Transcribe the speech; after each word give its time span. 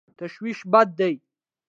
تشویش 0.17 0.59
بد 0.71 0.87
دی. 0.97 1.13